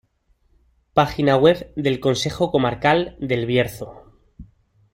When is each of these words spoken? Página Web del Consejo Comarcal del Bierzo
Página 0.95 1.37
Web 1.37 1.73
del 1.75 1.99
Consejo 1.99 2.49
Comarcal 2.49 3.17
del 3.19 3.45
Bierzo 3.45 4.01